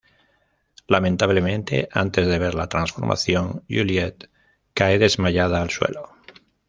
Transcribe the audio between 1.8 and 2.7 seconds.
antes de ver la